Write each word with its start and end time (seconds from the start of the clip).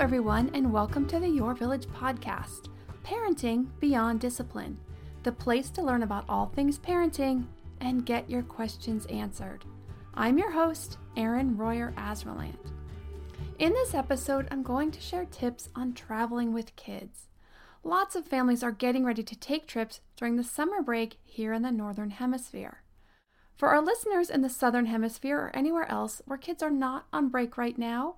everyone, 0.00 0.50
and 0.54 0.72
welcome 0.72 1.06
to 1.06 1.20
the 1.20 1.28
Your 1.28 1.52
Village 1.52 1.84
podcast 1.88 2.70
Parenting 3.04 3.66
Beyond 3.80 4.18
Discipline, 4.18 4.78
the 5.24 5.30
place 5.30 5.68
to 5.72 5.82
learn 5.82 6.02
about 6.02 6.24
all 6.26 6.46
things 6.46 6.78
parenting 6.78 7.44
and 7.82 8.06
get 8.06 8.30
your 8.30 8.40
questions 8.40 9.04
answered. 9.06 9.62
I'm 10.14 10.38
your 10.38 10.52
host, 10.52 10.96
Erin 11.18 11.54
Royer 11.54 11.92
Azraland. 11.98 12.72
In 13.58 13.74
this 13.74 13.92
episode, 13.92 14.48
I'm 14.50 14.62
going 14.62 14.90
to 14.92 15.02
share 15.02 15.26
tips 15.26 15.68
on 15.76 15.92
traveling 15.92 16.54
with 16.54 16.76
kids. 16.76 17.26
Lots 17.84 18.16
of 18.16 18.24
families 18.24 18.62
are 18.62 18.72
getting 18.72 19.04
ready 19.04 19.22
to 19.22 19.38
take 19.38 19.66
trips 19.66 20.00
during 20.16 20.36
the 20.36 20.42
summer 20.42 20.80
break 20.80 21.18
here 21.26 21.52
in 21.52 21.60
the 21.60 21.70
Northern 21.70 22.08
Hemisphere. 22.08 22.84
For 23.54 23.68
our 23.68 23.82
listeners 23.82 24.30
in 24.30 24.40
the 24.40 24.48
Southern 24.48 24.86
Hemisphere 24.86 25.36
or 25.36 25.54
anywhere 25.54 25.90
else 25.90 26.22
where 26.24 26.38
kids 26.38 26.62
are 26.62 26.70
not 26.70 27.04
on 27.12 27.28
break 27.28 27.58
right 27.58 27.76
now, 27.76 28.14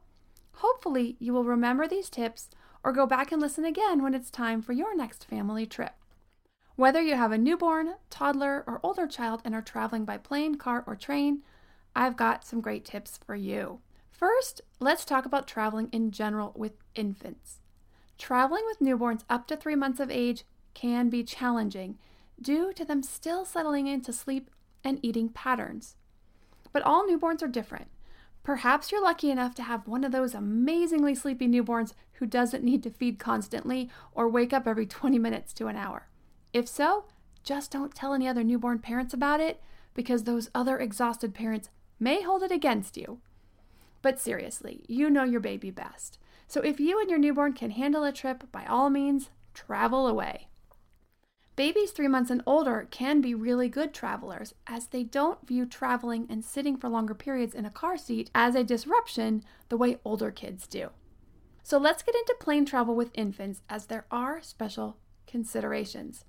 hopefully 0.54 1.16
you 1.18 1.32
will 1.32 1.45
remember 1.45 1.86
these 1.86 2.10
tips 2.10 2.50
or 2.84 2.92
go 2.92 3.06
back 3.06 3.32
and 3.32 3.40
listen 3.40 3.64
again 3.64 4.02
when 4.02 4.14
it's 4.14 4.30
time 4.30 4.62
for 4.62 4.72
your 4.72 4.96
next 4.96 5.24
family 5.24 5.66
trip. 5.66 5.95
Whether 6.76 7.02
you 7.02 7.14
have 7.14 7.32
a 7.32 7.38
newborn, 7.38 7.95
toddler, 8.10 8.64
or 8.66 8.80
older 8.82 9.06
child 9.06 9.42
and 9.45 9.54
are 9.54 9.62
traveling 9.62 10.04
by 10.04 10.16
plane, 10.16 10.56
car, 10.56 10.82
or 10.86 10.96
train, 10.96 11.42
I've 11.95 12.16
got 12.16 12.45
some 12.45 12.60
great 12.60 12.84
tips 12.84 13.18
for 13.24 13.34
you. 13.34 13.80
First, 14.10 14.62
let's 14.80 15.04
talk 15.04 15.26
about 15.26 15.46
traveling 15.46 15.88
in 15.92 16.10
general 16.10 16.52
with 16.56 16.73
infants. 16.95 17.58
Traveling 18.18 18.64
with 18.66 18.80
newborns 18.80 19.24
up 19.28 19.46
to 19.48 19.56
three 19.56 19.74
months 19.74 20.00
of 20.00 20.10
age 20.10 20.45
can 20.74 21.10
be 21.10 21.24
challenging 21.24 21.98
due 22.40 22.73
to 22.73 22.84
them 22.84 23.02
still 23.02 23.45
settling 23.45 23.86
into 23.86 24.12
sleep 24.12 24.50
and 24.82 24.98
eating 25.02 25.28
patterns. 25.28 25.96
But 26.73 26.82
all 26.82 27.06
newborns 27.06 27.42
are 27.42 27.48
different. 27.48 27.88
Perhaps 28.43 28.90
you're 28.90 29.02
lucky 29.02 29.30
enough 29.30 29.54
to 29.54 29.62
have 29.62 29.87
one 29.87 30.02
of 30.02 30.10
those 30.10 30.35
amazingly 30.35 31.15
sleepy 31.15 31.46
newborns 31.46 31.93
who 32.15 32.26
doesn't 32.26 32.65
need 32.65 32.82
to 32.82 32.90
feed 32.90 33.18
constantly 33.18 33.88
or 34.12 34.29
wake 34.29 34.52
up 34.52 34.66
every 34.66 34.87
20 34.87 35.18
minutes 35.18 35.52
to 35.52 35.68
an 35.68 35.76
hour. 35.76 36.09
If 36.52 36.66
so, 36.66 37.04
just 37.45 37.70
don't 37.70 37.95
tell 37.95 38.15
any 38.15 38.26
other 38.26 38.43
newborn 38.43 38.80
parents 38.80 39.15
about 39.15 39.40
it 39.40 39.60
because 39.95 40.24
those 40.24 40.51
other 40.54 40.79
exhausted 40.79 41.35
parents 41.35 41.70
may 42.01 42.23
hold 42.23 42.43
it 42.43 42.51
against 42.51 42.96
you. 42.96 43.20
But 44.01 44.20
seriously, 44.20 44.85
you 44.88 45.09
know 45.09 45.24
your 45.24 45.40
baby 45.40 45.70
best. 45.70 46.18
So 46.48 46.60
if 46.60 46.80
you 46.80 47.01
and 47.01 47.09
your 47.09 47.18
newborn 47.18 47.52
can 47.52 47.70
handle 47.70 48.04
a 48.04 48.13
trip, 48.13 48.51
by 48.51 48.65
all 48.65 48.90
means, 48.90 49.30
travel 49.54 50.07
away. 50.09 50.48
Babies 51.54 51.90
three 51.90 52.08
months 52.08 52.30
and 52.30 52.42
older 52.46 52.88
can 52.90 53.20
be 53.20 53.34
really 53.34 53.68
good 53.68 53.92
travelers 53.92 54.54
as 54.66 54.86
they 54.86 55.04
don't 55.04 55.46
view 55.46 55.66
traveling 55.66 56.26
and 56.30 56.42
sitting 56.42 56.78
for 56.78 56.88
longer 56.88 57.14
periods 57.14 57.54
in 57.54 57.66
a 57.66 57.70
car 57.70 57.98
seat 57.98 58.30
as 58.34 58.54
a 58.54 58.64
disruption 58.64 59.45
the 59.68 59.76
way 59.76 59.98
older 60.02 60.30
kids 60.30 60.66
do. 60.66 60.90
So 61.62 61.76
let's 61.78 62.02
get 62.02 62.14
into 62.14 62.36
plane 62.40 62.64
travel 62.64 62.95
with 62.95 63.10
infants 63.12 63.60
as 63.68 63.86
there 63.86 64.06
are 64.10 64.41
special 64.41 64.96
considerations. 65.26 66.24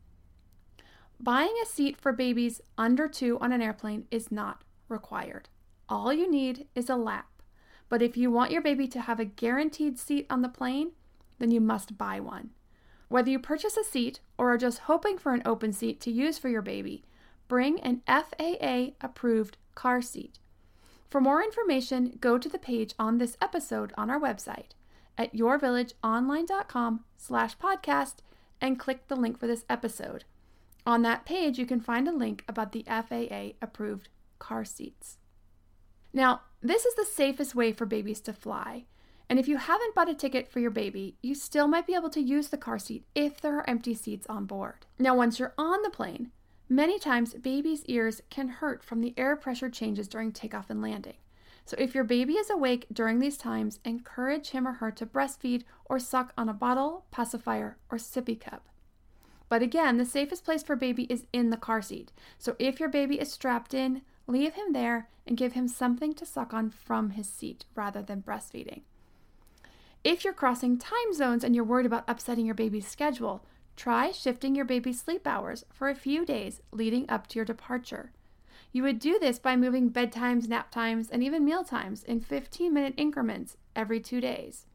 Buying 1.19 1.56
a 1.63 1.66
seat 1.66 1.97
for 2.01 2.12
babies 2.12 2.59
under 2.78 3.07
two 3.07 3.39
on 3.39 3.53
an 3.53 3.62
airplane 3.62 4.06
is 4.12 4.29
not 4.29 4.63
required. 4.89 5.47
All 5.88 6.12
you 6.12 6.29
need 6.29 6.67
is 6.75 6.89
a 6.89 6.97
lap. 6.97 7.29
But 7.88 8.01
if 8.01 8.17
you 8.17 8.29
want 8.29 8.51
your 8.51 8.62
baby 8.62 8.88
to 8.89 9.01
have 9.01 9.19
a 9.19 9.25
guaranteed 9.25 9.97
seat 9.97 10.28
on 10.29 10.41
the 10.41 10.50
plane, 10.50 10.91
then 11.39 11.51
you 11.51 11.62
must 11.62 11.97
buy 11.97 12.19
one. 12.19 12.50
Whether 13.08 13.30
you 13.30 13.40
purchase 13.40 13.78
a 13.78 13.84
seat 13.84 14.19
or 14.38 14.53
are 14.53 14.58
just 14.58 14.80
hoping 14.80 15.18
for 15.18 15.34
an 15.34 15.44
open 15.46 15.74
seat 15.74 16.00
to 16.02 16.12
use 16.12 16.38
for 16.38 16.50
your 16.50 16.62
baby, 16.62 17.03
bring 17.47 17.80
an 17.81 18.02
FAA 18.08 18.96
approved 19.02 19.58
car 19.75 20.02
seat. 20.02 20.40
For 21.09 21.22
more 21.22 21.44
information, 21.44 22.18
go 22.19 22.38
to 22.38 22.50
the 22.50 22.58
page 22.58 22.96
on 22.97 23.18
this 23.18 23.38
episode 23.42 23.94
on 23.96 24.09
our 24.09 24.19
website 24.19 24.72
at 25.18 25.36
yourvillageonline.com 25.36 27.03
slash 27.18 27.58
podcast 27.58 28.16
and 28.59 28.80
click 28.80 29.08
the 29.08 29.16
link 29.16 29.40
for 29.40 29.46
this 29.46 29.66
episode. 29.69 30.24
On 30.86 31.02
that 31.03 31.25
page, 31.25 31.59
you 31.59 31.66
can 31.66 31.80
find 31.80 32.08
a 32.08 32.12
link 32.12 32.44
about 32.47 32.72
the 32.72 32.84
FAA 32.88 33.56
approved 33.62 34.09
car 34.40 34.66
seats. 34.66 35.18
Now, 36.13 36.42
this 36.62 36.86
is 36.86 36.96
the 36.96 37.06
safest 37.06 37.56
way 37.56 37.74
for 37.74 37.86
babies 37.86 38.22
to 38.22 38.34
fly. 38.34 38.86
And 39.33 39.39
if 39.39 39.47
you 39.47 39.57
haven't 39.57 39.95
bought 39.95 40.11
a 40.11 40.13
ticket 40.13 40.47
for 40.47 40.59
your 40.59 40.69
baby, 40.69 41.17
you 41.23 41.33
still 41.33 41.67
might 41.67 41.88
be 41.88 41.95
able 41.95 42.11
to 42.11 42.21
use 42.21 42.49
the 42.49 42.55
car 42.55 42.77
seat 42.77 43.07
if 43.16 43.41
there 43.41 43.57
are 43.57 43.67
empty 43.67 43.95
seats 43.95 44.27
on 44.29 44.45
board. 44.45 44.85
Now, 44.99 45.16
once 45.16 45.39
you're 45.39 45.55
on 45.57 45.81
the 45.81 45.89
plane, 45.89 46.29
many 46.69 46.99
times 46.99 47.33
babies' 47.33 47.83
ears 47.85 48.21
can 48.29 48.47
hurt 48.47 48.83
from 48.83 49.01
the 49.01 49.16
air 49.17 49.35
pressure 49.35 49.71
changes 49.71 50.07
during 50.07 50.31
takeoff 50.31 50.69
and 50.69 50.83
landing. 50.83 51.16
So, 51.66 51.75
if 51.79 51.95
your 51.95 52.03
baby 52.03 52.33
is 52.33 52.51
awake 52.51 52.85
during 52.94 53.17
these 53.17 53.35
times, 53.35 53.79
encourage 53.83 54.51
him 54.51 54.67
or 54.67 54.73
her 54.73 54.91
to 54.91 55.05
breastfeed 55.07 55.63
or 55.85 55.97
suck 55.97 56.31
on 56.38 56.47
a 56.47 56.53
bottle, 56.53 57.05
pacifier, 57.09 57.77
or 57.89 57.97
sippy 57.97 58.39
cup. 58.39 58.69
But 59.50 59.63
again, 59.63 59.97
the 59.97 60.05
safest 60.05 60.45
place 60.45 60.61
for 60.61 60.75
baby 60.75 61.05
is 61.05 61.25
in 61.33 61.50
the 61.50 61.57
car 61.57 61.81
seat. 61.81 62.11
So, 62.38 62.55
if 62.59 62.79
your 62.79 62.89
baby 62.89 63.19
is 63.19 63.31
strapped 63.31 63.73
in, 63.73 64.03
leave 64.27 64.53
him 64.53 64.73
there 64.73 65.09
and 65.25 65.35
give 65.35 65.53
him 65.53 65.67
something 65.67 66.13
to 66.13 66.23
suck 66.23 66.53
on 66.53 66.69
from 66.69 67.09
his 67.09 67.27
seat 67.27 67.65
rather 67.73 68.03
than 68.03 68.21
breastfeeding. 68.21 68.83
If 70.03 70.25
you're 70.25 70.34
crossing 70.34 70.78
time 70.78 71.14
zones 71.14 71.46
and 71.46 71.56
you're 71.56 71.64
worried 71.64 71.86
about 71.86 72.03
upsetting 72.09 72.46
your 72.46 72.56
baby's 72.56 72.86
schedule, 72.86 73.46
try 73.78 74.12
shifting 74.12 74.53
your 74.53 74.66
baby's 74.66 75.00
sleep 75.00 75.25
hours 75.25 75.64
for 75.72 75.88
a 75.88 75.96
few 75.96 76.25
days 76.25 76.62
leading 76.74 77.09
up 77.09 77.28
to 77.28 77.36
your 77.36 77.46
departure. 77.46 78.12
You 78.74 78.84
would 78.84 79.00
do 79.00 79.18
this 79.18 79.40
by 79.40 79.56
moving 79.56 79.90
bedtimes, 79.90 80.50
nap 80.50 80.72
times, 80.72 81.09
and 81.09 81.24
even 81.24 81.46
meal 81.46 81.63
times 81.63 82.03
in 82.03 82.19
15 82.19 82.74
minute 82.74 82.96
increments 82.97 83.56
every 83.78 84.02
two 84.02 84.19
days. 84.19 84.66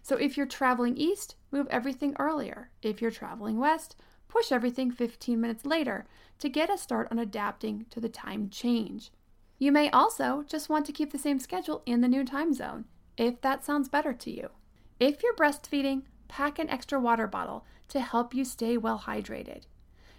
So 0.00 0.16
if 0.16 0.38
you're 0.38 0.46
traveling 0.46 0.96
east, 0.96 1.36
move 1.50 1.66
everything 1.68 2.16
earlier. 2.18 2.70
If 2.80 3.02
you're 3.02 3.10
traveling 3.10 3.58
west, 3.58 3.94
push 4.26 4.50
everything 4.50 4.90
15 4.90 5.38
minutes 5.38 5.66
later 5.66 6.06
to 6.38 6.48
get 6.48 6.70
a 6.70 6.78
start 6.78 7.08
on 7.10 7.18
adapting 7.18 7.84
to 7.90 8.00
the 8.00 8.08
time 8.08 8.48
change. 8.48 9.12
You 9.58 9.70
may 9.70 9.90
also 9.90 10.44
just 10.48 10.70
want 10.70 10.86
to 10.86 10.92
keep 10.92 11.12
the 11.12 11.18
same 11.18 11.38
schedule 11.38 11.82
in 11.84 12.00
the 12.00 12.08
new 12.08 12.24
time 12.24 12.54
zone, 12.54 12.86
if 13.18 13.42
that 13.42 13.66
sounds 13.66 13.90
better 13.90 14.14
to 14.14 14.30
you. 14.30 14.48
If 15.00 15.22
you're 15.22 15.34
breastfeeding, 15.34 16.02
pack 16.28 16.58
an 16.58 16.70
extra 16.70 17.00
water 17.00 17.26
bottle 17.26 17.64
to 17.88 18.00
help 18.00 18.34
you 18.34 18.44
stay 18.44 18.76
well 18.76 19.00
hydrated. 19.00 19.62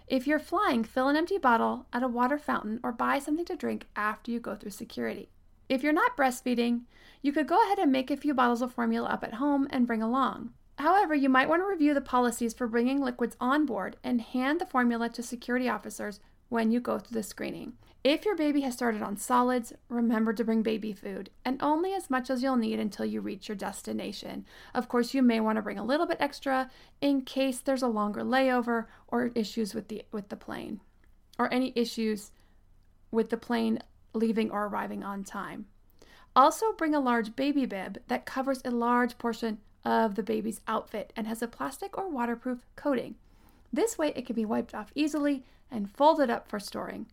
If 0.06 0.26
you're 0.26 0.38
flying, 0.38 0.84
fill 0.84 1.08
an 1.08 1.16
empty 1.16 1.38
bottle 1.38 1.86
at 1.92 2.02
a 2.02 2.08
water 2.08 2.38
fountain 2.38 2.80
or 2.82 2.92
buy 2.92 3.18
something 3.18 3.46
to 3.46 3.56
drink 3.56 3.86
after 3.96 4.30
you 4.30 4.40
go 4.40 4.54
through 4.54 4.72
security. 4.72 5.30
If 5.68 5.82
you're 5.82 5.94
not 5.94 6.16
breastfeeding, 6.16 6.82
you 7.22 7.32
could 7.32 7.48
go 7.48 7.62
ahead 7.64 7.78
and 7.78 7.90
make 7.90 8.10
a 8.10 8.16
few 8.16 8.34
bottles 8.34 8.60
of 8.60 8.72
formula 8.72 9.08
up 9.08 9.24
at 9.24 9.34
home 9.34 9.66
and 9.70 9.86
bring 9.86 10.02
along. 10.02 10.50
However, 10.78 11.14
you 11.14 11.28
might 11.28 11.48
want 11.48 11.62
to 11.62 11.66
review 11.66 11.94
the 11.94 12.00
policies 12.00 12.52
for 12.52 12.66
bringing 12.66 13.00
liquids 13.00 13.36
on 13.40 13.64
board 13.64 13.96
and 14.04 14.20
hand 14.20 14.60
the 14.60 14.66
formula 14.66 15.08
to 15.10 15.22
security 15.22 15.68
officers 15.68 16.20
when 16.48 16.70
you 16.70 16.80
go 16.80 16.98
through 16.98 17.14
the 17.14 17.22
screening. 17.22 17.74
If 18.04 18.26
your 18.26 18.36
baby 18.36 18.60
has 18.60 18.74
started 18.74 19.00
on 19.00 19.16
solids, 19.16 19.72
remember 19.88 20.34
to 20.34 20.44
bring 20.44 20.60
baby 20.62 20.92
food 20.92 21.30
and 21.42 21.56
only 21.62 21.94
as 21.94 22.10
much 22.10 22.28
as 22.28 22.42
you'll 22.42 22.56
need 22.56 22.78
until 22.78 23.06
you 23.06 23.22
reach 23.22 23.48
your 23.48 23.56
destination. 23.56 24.44
Of 24.74 24.90
course, 24.90 25.14
you 25.14 25.22
may 25.22 25.40
want 25.40 25.56
to 25.56 25.62
bring 25.62 25.78
a 25.78 25.84
little 25.84 26.04
bit 26.04 26.18
extra 26.20 26.70
in 27.00 27.22
case 27.22 27.60
there's 27.60 27.82
a 27.82 27.88
longer 27.88 28.20
layover 28.20 28.84
or 29.08 29.30
issues 29.34 29.72
with 29.72 29.88
the 29.88 30.04
with 30.12 30.28
the 30.28 30.36
plane 30.36 30.80
or 31.38 31.50
any 31.50 31.72
issues 31.74 32.30
with 33.10 33.30
the 33.30 33.38
plane 33.38 33.78
leaving 34.12 34.50
or 34.50 34.66
arriving 34.66 35.02
on 35.02 35.24
time. 35.24 35.64
Also, 36.36 36.72
bring 36.72 36.94
a 36.94 37.00
large 37.00 37.34
baby 37.34 37.64
bib 37.64 38.02
that 38.08 38.26
covers 38.26 38.60
a 38.66 38.70
large 38.70 39.16
portion 39.16 39.56
of 39.82 40.14
the 40.14 40.22
baby's 40.22 40.60
outfit 40.68 41.10
and 41.16 41.26
has 41.26 41.40
a 41.40 41.48
plastic 41.48 41.96
or 41.96 42.10
waterproof 42.10 42.66
coating. 42.76 43.14
This 43.72 43.96
way, 43.96 44.12
it 44.14 44.26
can 44.26 44.36
be 44.36 44.44
wiped 44.44 44.74
off 44.74 44.92
easily 44.94 45.42
and 45.70 45.90
folded 45.90 46.28
up 46.28 46.46
for 46.46 46.60
storing. 46.60 47.06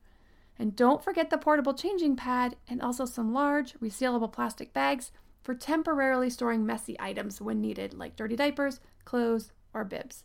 And 0.59 0.75
don't 0.75 1.03
forget 1.03 1.30
the 1.30 1.38
portable 1.38 1.74
changing 1.74 2.15
pad 2.15 2.56
and 2.68 2.81
also 2.81 3.06
some 3.06 3.33
large 3.33 3.74
resealable 3.80 4.31
plastic 4.31 4.74
bags 4.74 5.12
for 5.42 5.56
temporarily 5.56 6.30
storing 6.30 6.65
messy 6.65 6.95
items 7.00 7.42
when 7.42 7.62
needed, 7.62 7.94
like 7.94 8.15
dirty 8.15 8.36
diapers, 8.36 8.80
clothes, 9.06 9.51
or 9.74 9.83
bibs. 9.83 10.24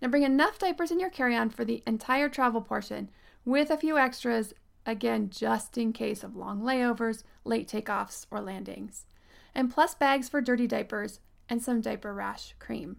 Now 0.00 0.08
bring 0.08 0.22
enough 0.22 0.58
diapers 0.58 0.90
in 0.90 1.00
your 1.00 1.10
carry 1.10 1.34
on 1.34 1.50
for 1.50 1.64
the 1.64 1.82
entire 1.86 2.28
travel 2.28 2.60
portion 2.60 3.10
with 3.44 3.70
a 3.70 3.76
few 3.76 3.98
extras 3.98 4.54
again, 4.86 5.30
just 5.30 5.78
in 5.78 5.92
case 5.92 6.22
of 6.22 6.36
long 6.36 6.60
layovers, 6.60 7.22
late 7.44 7.68
takeoffs, 7.68 8.26
or 8.30 8.40
landings. 8.40 9.06
And 9.54 9.72
plus 9.72 9.94
bags 9.94 10.28
for 10.28 10.40
dirty 10.40 10.66
diapers 10.66 11.20
and 11.48 11.62
some 11.62 11.80
diaper 11.80 12.12
rash 12.12 12.54
cream. 12.58 12.96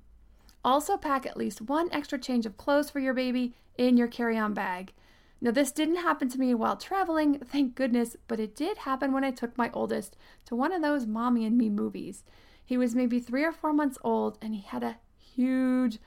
Also, 0.63 0.97
pack 0.97 1.25
at 1.25 1.37
least 1.37 1.61
one 1.61 1.89
extra 1.91 2.17
change 2.17 2.45
of 2.45 2.57
clothes 2.57 2.89
for 2.89 2.99
your 2.99 3.13
baby 3.13 3.53
in 3.77 3.97
your 3.97 4.07
carry 4.07 4.37
on 4.37 4.53
bag. 4.53 4.93
Now, 5.41 5.51
this 5.51 5.71
didn't 5.71 5.97
happen 5.97 6.29
to 6.29 6.39
me 6.39 6.53
while 6.53 6.77
traveling, 6.77 7.39
thank 7.39 7.75
goodness, 7.75 8.15
but 8.27 8.39
it 8.39 8.55
did 8.55 8.79
happen 8.79 9.11
when 9.11 9.23
I 9.23 9.31
took 9.31 9.57
my 9.57 9.69
oldest 9.73 10.15
to 10.45 10.55
one 10.55 10.71
of 10.71 10.81
those 10.81 11.05
Mommy 11.05 11.45
and 11.45 11.57
Me 11.57 11.69
movies. 11.69 12.23
He 12.63 12.77
was 12.77 12.95
maybe 12.95 13.19
three 13.19 13.43
or 13.43 13.51
four 13.51 13.73
months 13.73 13.97
old 14.03 14.37
and 14.41 14.55
he 14.55 14.61
had 14.61 14.83
a 14.83 14.97
huge 15.17 15.99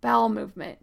bowel 0.00 0.28
movement 0.28 0.78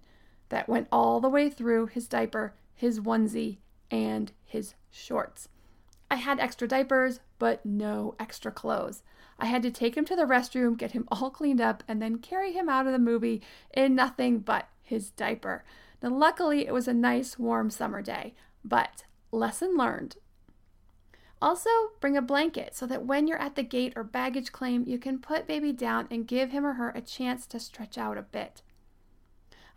that 0.50 0.68
went 0.68 0.88
all 0.92 1.20
the 1.20 1.30
way 1.30 1.50
through 1.50 1.88
his 1.88 2.08
diaper, 2.08 2.54
his 2.76 3.00
onesie, 3.00 3.58
and 3.90 4.32
his 4.44 4.74
shorts. 4.92 5.48
I 6.12 6.16
had 6.16 6.40
extra 6.40 6.68
diapers, 6.68 7.22
but 7.40 7.66
no 7.66 8.16
extra 8.20 8.52
clothes. 8.52 9.04
I 9.40 9.48
had 9.48 9.64
to 9.64 9.72
take 9.72 9.96
him 9.96 10.06
to 10.06 10.16
the 10.16 10.26
restroom, 10.26 10.78
get 10.78 10.92
him 10.92 11.08
all 11.12 11.32
cleaned 11.32 11.62
up, 11.62 11.84
and 11.88 12.02
then 12.02 12.20
carry 12.20 12.52
him 12.52 12.70
out 12.70 12.86
of 12.86 12.92
the 12.92 13.00
movie 13.00 13.42
in 13.74 13.96
nothing 13.96 14.40
but 14.40 14.68
his 14.82 15.10
diaper. 15.12 15.64
Now, 16.04 16.10
luckily, 16.10 16.68
it 16.68 16.74
was 16.74 16.90
a 16.90 16.94
nice, 16.94 17.40
warm 17.40 17.70
summer 17.70 18.02
day, 18.02 18.36
but 18.64 19.06
lesson 19.32 19.78
learned. 19.78 20.18
Also, 21.42 21.70
bring 22.02 22.18
a 22.18 22.22
blanket 22.22 22.76
so 22.76 22.86
that 22.88 23.06
when 23.06 23.26
you're 23.26 23.42
at 23.42 23.56
the 23.56 23.64
gate 23.64 23.94
or 23.96 24.04
baggage 24.04 24.52
claim, 24.52 24.84
you 24.86 24.98
can 24.98 25.20
put 25.20 25.48
baby 25.48 25.72
down 25.72 26.08
and 26.12 26.28
give 26.28 26.52
him 26.52 26.66
or 26.66 26.74
her 26.74 26.90
a 26.90 27.02
chance 27.02 27.48
to 27.48 27.60
stretch 27.60 27.98
out 27.98 28.18
a 28.18 28.22
bit. 28.22 28.62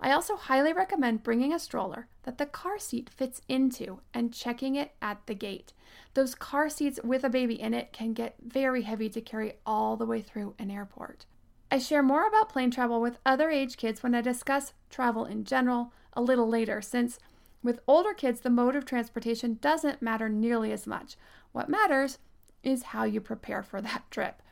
I 0.00 0.12
also 0.12 0.36
highly 0.36 0.72
recommend 0.72 1.22
bringing 1.22 1.52
a 1.52 1.58
stroller 1.58 2.08
that 2.24 2.38
the 2.38 2.46
car 2.46 2.78
seat 2.78 3.08
fits 3.08 3.40
into 3.48 4.00
and 4.12 4.34
checking 4.34 4.74
it 4.74 4.92
at 5.00 5.26
the 5.26 5.34
gate. 5.34 5.72
Those 6.14 6.34
car 6.34 6.68
seats 6.68 7.00
with 7.02 7.24
a 7.24 7.30
baby 7.30 7.60
in 7.60 7.72
it 7.72 7.92
can 7.92 8.12
get 8.12 8.34
very 8.44 8.82
heavy 8.82 9.08
to 9.10 9.20
carry 9.20 9.54
all 9.64 9.96
the 9.96 10.06
way 10.06 10.20
through 10.20 10.54
an 10.58 10.70
airport. 10.70 11.24
I 11.70 11.78
share 11.78 12.02
more 12.02 12.26
about 12.26 12.48
plane 12.48 12.70
travel 12.70 13.00
with 13.00 13.18
other 13.24 13.50
age 13.50 13.76
kids 13.76 14.02
when 14.02 14.14
I 14.14 14.20
discuss 14.20 14.72
travel 14.90 15.24
in 15.24 15.44
general 15.44 15.92
a 16.16 16.22
little 16.22 16.48
later, 16.48 16.80
since 16.80 17.18
with 17.62 17.80
older 17.86 18.14
kids, 18.14 18.40
the 18.40 18.50
mode 18.50 18.76
of 18.76 18.84
transportation 18.84 19.58
doesn't 19.60 20.02
matter 20.02 20.28
nearly 20.28 20.72
as 20.72 20.86
much. 20.86 21.16
What 21.52 21.68
matters 21.68 22.18
is 22.62 22.84
how 22.84 23.04
you 23.04 23.20
prepare 23.20 23.62
for 23.62 23.80
that 23.80 24.04
trip. 24.10 24.42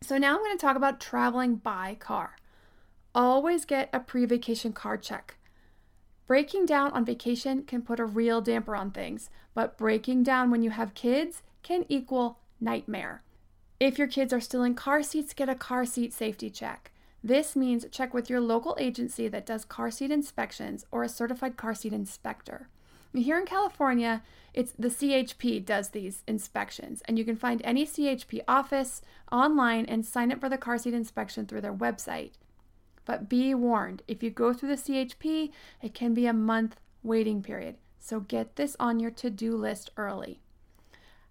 So, 0.00 0.18
now 0.18 0.34
I'm 0.34 0.42
going 0.42 0.56
to 0.56 0.60
talk 0.60 0.76
about 0.76 1.00
traveling 1.00 1.56
by 1.56 1.96
car. 2.00 2.36
Always 3.14 3.64
get 3.64 3.88
a 3.92 4.00
pre 4.00 4.24
vacation 4.24 4.72
car 4.72 4.96
check. 4.96 5.36
Breaking 6.26 6.64
down 6.64 6.92
on 6.92 7.04
vacation 7.04 7.62
can 7.64 7.82
put 7.82 8.00
a 8.00 8.04
real 8.04 8.40
damper 8.40 8.74
on 8.74 8.90
things, 8.90 9.28
but 9.54 9.76
breaking 9.76 10.22
down 10.22 10.50
when 10.50 10.62
you 10.62 10.70
have 10.70 10.94
kids 10.94 11.42
can 11.62 11.84
equal 11.88 12.38
nightmare. 12.60 13.22
If 13.78 13.98
your 13.98 14.06
kids 14.06 14.32
are 14.32 14.40
still 14.40 14.62
in 14.62 14.74
car 14.74 15.02
seats, 15.02 15.34
get 15.34 15.48
a 15.48 15.54
car 15.54 15.84
seat 15.84 16.12
safety 16.12 16.48
check. 16.48 16.91
This 17.24 17.54
means 17.54 17.86
check 17.90 18.12
with 18.12 18.28
your 18.28 18.40
local 18.40 18.76
agency 18.80 19.28
that 19.28 19.46
does 19.46 19.64
car 19.64 19.90
seat 19.90 20.10
inspections 20.10 20.84
or 20.90 21.04
a 21.04 21.08
certified 21.08 21.56
car 21.56 21.74
seat 21.74 21.92
inspector. 21.92 22.68
Here 23.14 23.38
in 23.38 23.46
California, 23.46 24.22
it's 24.54 24.72
the 24.78 24.88
CHP 24.88 25.64
does 25.64 25.90
these 25.90 26.24
inspections, 26.26 27.02
and 27.06 27.18
you 27.18 27.24
can 27.24 27.36
find 27.36 27.60
any 27.62 27.86
CHP 27.86 28.40
office 28.48 29.02
online 29.30 29.84
and 29.86 30.04
sign 30.04 30.32
up 30.32 30.40
for 30.40 30.48
the 30.48 30.58
car 30.58 30.78
seat 30.78 30.94
inspection 30.94 31.46
through 31.46 31.60
their 31.60 31.74
website. 31.74 32.32
But 33.04 33.28
be 33.28 33.54
warned, 33.54 34.02
if 34.08 34.22
you 34.22 34.30
go 34.30 34.52
through 34.52 34.70
the 34.70 34.82
CHP, 34.82 35.50
it 35.82 35.94
can 35.94 36.14
be 36.14 36.26
a 36.26 36.32
month 36.32 36.76
waiting 37.02 37.42
period. 37.42 37.76
So 37.98 38.20
get 38.20 38.56
this 38.56 38.76
on 38.80 38.98
your 38.98 39.10
to-do 39.10 39.56
list 39.56 39.90
early. 39.96 40.40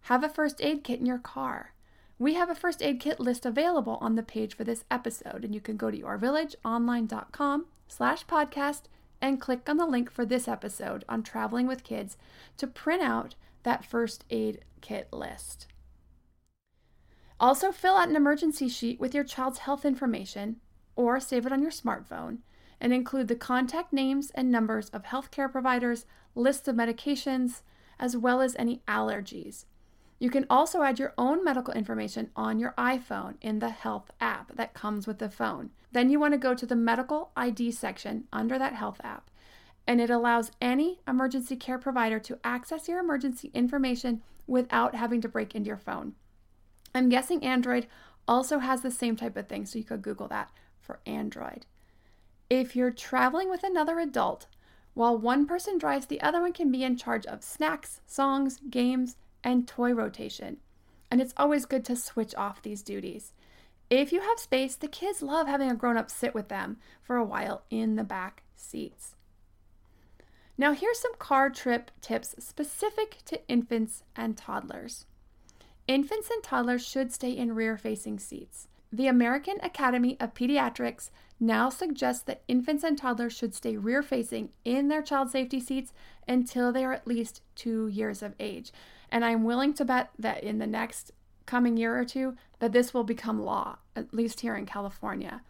Have 0.02 0.24
a 0.24 0.30
first 0.30 0.62
aid 0.62 0.84
kit 0.84 1.00
in 1.00 1.06
your 1.06 1.20
car. 1.20 1.74
We 2.22 2.36
have 2.36 2.52
a 2.52 2.56
first 2.56 2.84
aid 2.84 3.00
kit 3.00 3.20
list 3.20 3.48
available 3.48 3.98
on 4.00 4.14
the 4.14 4.22
page 4.22 4.56
for 4.56 4.64
this 4.64 4.84
episode, 4.92 5.44
and 5.44 5.56
you 5.56 5.60
can 5.60 5.76
go 5.76 5.90
to 5.90 5.98
yourvillageonline.com 5.98 7.66
slash 7.88 8.28
podcast 8.28 8.82
and 9.20 9.42
click 9.42 9.68
on 9.68 9.78
the 9.78 9.88
link 9.88 10.12
for 10.12 10.24
this 10.24 10.48
episode 10.48 11.04
on 11.10 11.24
traveling 11.24 11.66
with 11.66 11.84
kids 11.84 12.18
to 12.58 12.68
print 12.68 13.02
out 13.02 13.34
that 13.64 13.84
first 13.84 14.24
aid 14.30 14.64
kit 14.82 15.08
list. 15.12 15.66
Also, 17.40 17.72
fill 17.72 17.96
out 17.96 18.10
an 18.10 18.16
emergency 18.16 18.70
sheet 18.70 19.00
with 19.00 19.16
your 19.16 19.24
child's 19.24 19.58
health 19.58 19.84
information 19.84 20.58
or 20.96 21.20
save 21.20 21.48
it 21.48 21.52
on 21.52 21.64
your 21.64 21.72
smartphone 21.72 22.38
and 22.80 22.94
include 22.94 23.30
the 23.30 23.36
contact 23.36 23.92
names 23.92 24.30
and 24.36 24.52
numbers 24.52 24.90
of 24.90 25.06
healthcare 25.06 25.52
providers, 25.52 26.06
lists 26.36 26.68
of 26.68 26.76
medications, 26.76 27.64
as 27.98 28.16
well 28.16 28.42
as 28.42 28.56
any 28.58 28.84
allergies. 28.88 29.66
You 30.22 30.30
can 30.30 30.46
also 30.52 30.84
add 30.84 31.00
your 31.00 31.16
own 31.18 31.44
medical 31.44 31.74
information 31.74 32.30
on 32.36 32.60
your 32.60 32.76
iPhone 32.78 33.38
in 33.42 33.58
the 33.58 33.72
Health 33.72 34.12
app 34.22 34.56
that 34.56 34.76
comes 34.76 35.08
with 35.08 35.18
the 35.18 35.32
phone. 35.32 35.72
Then 35.94 36.12
you 36.12 36.20
want 36.20 36.36
to 36.36 36.38
go 36.38 36.54
to 36.54 36.66
the 36.68 36.76
Medical 36.76 37.32
ID 37.36 37.72
section 37.72 38.26
under 38.32 38.60
that 38.60 38.76
Health 38.76 39.02
app, 39.04 39.32
and 39.88 40.00
it 40.00 40.12
allows 40.12 40.52
any 40.62 41.00
emergency 41.08 41.56
care 41.56 41.80
provider 41.80 42.20
to 42.20 42.38
access 42.44 42.88
your 42.88 43.00
emergency 43.00 43.50
information 43.56 44.22
without 44.46 44.94
having 44.94 45.22
to 45.22 45.28
break 45.28 45.56
into 45.56 45.70
your 45.70 45.78
phone. 45.78 46.14
I'm 46.94 47.10
guessing 47.10 47.44
Android 47.44 47.88
also 48.28 48.60
has 48.60 48.84
the 48.84 48.92
same 48.92 49.16
type 49.16 49.36
of 49.36 49.48
thing, 49.48 49.66
so 49.66 49.80
you 49.80 49.86
could 49.86 50.04
Google 50.04 50.28
that 50.28 50.52
for 50.80 51.00
Android. 51.08 51.66
If 52.48 52.76
you're 52.76 52.92
traveling 52.92 53.50
with 53.50 53.64
another 53.64 54.00
adult, 54.00 54.46
while 54.94 55.18
one 55.18 55.48
person 55.48 55.80
drives, 55.80 56.06
the 56.06 56.22
other 56.22 56.42
one 56.42 56.54
can 56.54 56.72
be 56.72 56.84
in 56.84 56.96
charge 56.96 57.26
of 57.26 57.44
snacks, 57.44 58.02
songs, 58.06 58.60
games, 58.70 59.16
and 59.44 59.68
toy 59.68 59.94
rotation. 59.94 60.58
And 61.10 61.22
it's 61.22 61.34
always 61.38 61.66
good 61.66 61.84
to 61.86 61.96
switch 61.96 62.34
off 62.36 62.62
these 62.62 62.82
duties. 62.82 63.34
If 63.90 64.14
you 64.14 64.22
have 64.22 64.40
space, 64.40 64.76
the 64.76 64.88
kids 64.88 65.22
love 65.22 65.48
having 65.48 65.70
a 65.70 65.76
grown 65.76 65.98
up 65.98 66.10
sit 66.10 66.34
with 66.34 66.48
them 66.48 66.78
for 67.02 67.18
a 67.18 67.26
while 67.26 67.64
in 67.70 67.98
the 67.98 68.04
back 68.04 68.44
seats. 68.56 69.16
Now, 70.58 70.74
here's 70.74 71.00
some 71.00 71.16
car 71.18 71.50
trip 71.50 71.92
tips 72.02 72.36
specific 72.40 73.18
to 73.26 73.46
infants 73.48 74.04
and 74.16 74.38
toddlers. 74.38 75.06
Infants 75.88 76.30
and 76.30 76.44
toddlers 76.44 76.88
should 76.88 77.12
stay 77.12 77.32
in 77.32 77.56
rear 77.56 77.78
facing 77.78 78.20
seats. 78.20 78.68
The 78.94 79.08
American 79.08 79.58
Academy 79.64 80.18
of 80.20 80.34
Pediatrics 80.34 81.10
now 81.40 81.70
suggests 81.70 82.24
that 82.24 82.44
infants 82.48 82.84
and 82.84 82.98
toddlers 82.98 83.34
should 83.34 83.56
stay 83.56 83.76
rear 83.76 84.04
facing 84.04 84.50
in 84.64 84.88
their 84.88 85.02
child 85.02 85.32
safety 85.32 85.60
seats 85.60 85.92
until 86.28 86.72
they 86.72 86.86
are 86.86 86.94
at 86.94 87.08
least 87.08 87.42
two 87.56 87.88
years 87.88 88.22
of 88.22 88.36
age. 88.40 88.72
And 89.12 89.26
I'm 89.26 89.44
willing 89.44 89.74
to 89.76 89.86
bet 89.86 90.12
that 90.18 90.44
in 90.44 90.60
the 90.60 90.68
next 90.68 91.12
coming 91.46 91.76
year 91.76 92.00
or 92.00 92.06
two 92.06 92.36
that 92.60 92.72
this 92.72 92.94
will 92.94 93.04
become 93.04 93.44
law, 93.44 93.78
at 93.96 94.14
least 94.14 94.40
here 94.40 94.56
in 94.56 94.66
California. 94.66 95.42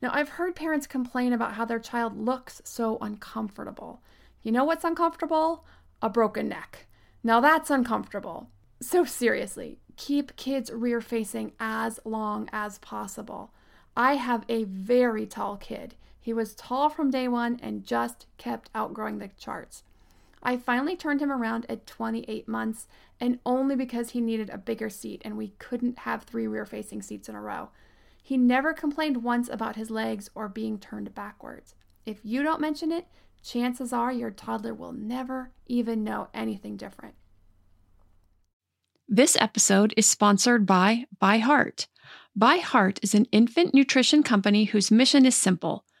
Now, 0.00 0.10
I've 0.12 0.30
heard 0.30 0.54
parents 0.56 0.86
complain 0.86 1.32
about 1.32 1.54
how 1.54 1.64
their 1.64 1.78
child 1.78 2.16
looks 2.16 2.62
so 2.64 2.96
uncomfortable. 3.00 4.00
You 4.42 4.52
know 4.52 4.64
what's 4.64 4.84
uncomfortable? 4.84 5.66
A 6.00 6.08
broken 6.08 6.48
neck. 6.48 6.86
Now 7.22 7.40
that's 7.40 7.68
uncomfortable. 7.68 8.48
So, 8.80 9.04
seriously, 9.04 9.78
keep 9.96 10.36
kids 10.36 10.70
rear 10.72 11.02
facing 11.02 11.52
as 11.60 12.00
long 12.04 12.48
as 12.52 12.78
possible. 12.78 13.52
I 13.94 14.14
have 14.14 14.44
a 14.48 14.64
very 14.64 15.26
tall 15.26 15.58
kid. 15.58 15.96
He 16.18 16.32
was 16.32 16.54
tall 16.54 16.88
from 16.88 17.10
day 17.10 17.28
one 17.28 17.60
and 17.62 17.84
just 17.84 18.26
kept 18.38 18.70
outgrowing 18.74 19.18
the 19.18 19.28
charts. 19.36 19.82
I 20.42 20.56
finally 20.56 20.96
turned 20.96 21.20
him 21.20 21.30
around 21.30 21.66
at 21.68 21.86
28 21.86 22.48
months, 22.48 22.86
and 23.20 23.38
only 23.44 23.76
because 23.76 24.10
he 24.10 24.20
needed 24.20 24.48
a 24.50 24.58
bigger 24.58 24.88
seat 24.88 25.20
and 25.24 25.36
we 25.36 25.48
couldn't 25.58 26.00
have 26.00 26.22
three 26.22 26.46
rear 26.46 26.64
facing 26.64 27.02
seats 27.02 27.28
in 27.28 27.34
a 27.34 27.40
row. 27.40 27.70
He 28.22 28.36
never 28.36 28.72
complained 28.72 29.22
once 29.22 29.48
about 29.48 29.76
his 29.76 29.90
legs 29.90 30.30
or 30.34 30.48
being 30.48 30.78
turned 30.78 31.14
backwards. 31.14 31.74
If 32.06 32.20
you 32.22 32.42
don't 32.42 32.60
mention 32.60 32.90
it, 32.92 33.06
chances 33.42 33.92
are 33.92 34.12
your 34.12 34.30
toddler 34.30 34.74
will 34.74 34.92
never 34.92 35.50
even 35.66 36.04
know 36.04 36.28
anything 36.32 36.76
different. 36.76 37.14
This 39.08 39.36
episode 39.40 39.92
is 39.96 40.08
sponsored 40.08 40.64
by 40.64 41.06
ByHeart. 41.20 41.88
ByHeart 42.38 42.98
is 43.02 43.14
an 43.14 43.26
infant 43.32 43.74
nutrition 43.74 44.22
company 44.22 44.64
whose 44.64 44.90
mission 44.90 45.26
is 45.26 45.34
simple 45.34 45.84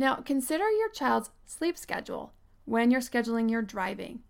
Now, 0.00 0.14
consider 0.14 0.66
your 0.70 0.88
child's 0.88 1.28
sleep 1.44 1.76
schedule 1.76 2.32
when 2.64 2.90
you're 2.90 3.02
scheduling 3.02 3.50
your 3.50 3.60
driving. 3.60 4.20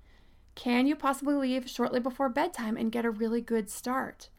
Can 0.56 0.88
you 0.88 0.96
possibly 0.96 1.34
leave 1.34 1.70
shortly 1.70 2.00
before 2.00 2.28
bedtime 2.28 2.76
and 2.76 2.90
get 2.90 3.04
a 3.04 3.10
really 3.10 3.40
good 3.40 3.70
start? 3.70 4.30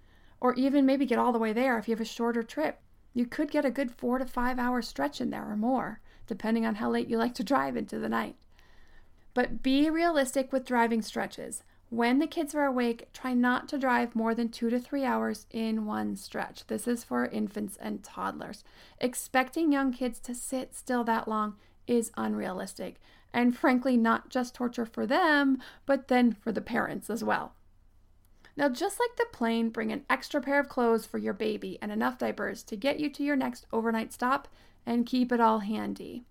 Or 0.41 0.53
even 0.55 0.85
maybe 0.85 1.05
get 1.05 1.17
all 1.17 1.31
the 1.31 1.39
way 1.39 1.53
there 1.53 1.79
if 1.79 1.87
you 1.87 1.93
have 1.93 2.01
a 2.01 2.05
shorter 2.05 2.43
trip. 2.43 2.81
You 3.13 3.25
could 3.25 3.49
get 3.49 3.63
a 3.63 3.71
good 3.71 3.95
four 3.95 4.17
to 4.17 4.25
five 4.25 4.59
hour 4.59 4.81
stretch 4.81 5.21
in 5.21 5.29
there 5.29 5.49
or 5.49 5.55
more, 5.55 6.01
depending 6.27 6.65
on 6.65 6.75
how 6.75 6.89
late 6.89 7.07
you 7.07 7.17
like 7.17 7.35
to 7.35 7.45
drive 7.45 7.77
into 7.77 7.97
the 7.97 8.09
night. 8.09 8.35
But 9.33 9.63
be 9.63 9.89
realistic 9.89 10.51
with 10.51 10.65
driving 10.65 11.01
stretches. 11.01 11.63
When 11.91 12.19
the 12.19 12.27
kids 12.27 12.55
are 12.55 12.63
awake, 12.63 13.11
try 13.11 13.33
not 13.33 13.67
to 13.67 13.77
drive 13.77 14.15
more 14.15 14.33
than 14.33 14.47
two 14.47 14.69
to 14.69 14.79
three 14.79 15.03
hours 15.03 15.45
in 15.51 15.85
one 15.85 16.15
stretch. 16.15 16.65
This 16.67 16.87
is 16.87 17.03
for 17.03 17.25
infants 17.25 17.77
and 17.81 18.01
toddlers. 18.01 18.63
Expecting 18.99 19.73
young 19.73 19.91
kids 19.91 20.17
to 20.21 20.33
sit 20.33 20.73
still 20.73 21.03
that 21.03 21.27
long 21.27 21.57
is 21.87 22.13
unrealistic, 22.15 23.01
and 23.33 23.57
frankly, 23.57 23.97
not 23.97 24.29
just 24.29 24.55
torture 24.55 24.85
for 24.85 25.05
them, 25.05 25.61
but 25.85 26.07
then 26.07 26.31
for 26.31 26.53
the 26.53 26.61
parents 26.61 27.09
as 27.09 27.25
well. 27.25 27.55
Now, 28.55 28.69
just 28.69 28.97
like 28.97 29.17
the 29.17 29.27
plane, 29.37 29.67
bring 29.69 29.91
an 29.91 30.05
extra 30.09 30.39
pair 30.39 30.61
of 30.61 30.69
clothes 30.69 31.05
for 31.05 31.17
your 31.17 31.33
baby 31.33 31.77
and 31.81 31.91
enough 31.91 32.17
diapers 32.17 32.63
to 32.63 32.77
get 32.77 33.01
you 33.01 33.09
to 33.09 33.23
your 33.23 33.35
next 33.35 33.65
overnight 33.73 34.13
stop 34.13 34.47
and 34.85 35.05
keep 35.05 35.29
it 35.29 35.41
all 35.41 35.59
handy. 35.59 36.23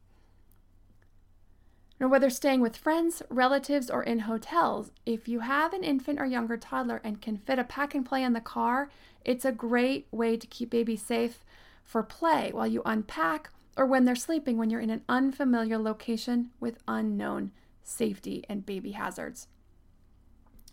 Now, 2.01 2.09
whether 2.09 2.31
staying 2.31 2.63
with 2.63 2.79
friends, 2.79 3.23
relatives, 3.29 3.91
or 3.91 4.03
in 4.03 4.21
hotels, 4.21 4.91
if 5.05 5.29
you 5.29 5.41
have 5.41 5.75
an 5.75 5.85
infant 5.85 6.19
or 6.19 6.25
younger 6.25 6.57
toddler 6.57 7.03
and 7.05 7.21
can 7.21 7.37
fit 7.37 7.59
a 7.59 7.65
pack 7.65 7.95
and 7.95 8.07
play 8.07 8.23
in 8.23 8.33
the 8.33 8.41
car, 8.41 8.89
it's 9.23 9.45
a 9.45 9.53
great 9.53 10.07
way 10.11 10.39
to 10.39 10.47
keep 10.47 10.71
babies 10.71 11.03
safe 11.03 11.45
for 11.85 12.03
play 12.03 12.51
while 12.55 12.67
you 12.67 12.81
unpack 12.87 13.51
or 13.77 13.85
when 13.85 14.07
they're 14.07 14.17
sleeping 14.17 14.57
when 14.57 14.71
you're 14.71 14.81
in 14.81 14.89
an 14.89 15.05
unfamiliar 15.11 15.77
location 15.77 16.51
with 16.59 16.83
unknown 16.89 17.53
safety 17.83 18.45
and 18.49 18.65
baby 18.65 18.93
hazards. 18.93 19.49